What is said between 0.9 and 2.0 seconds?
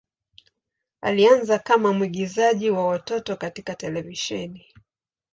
Alianza kama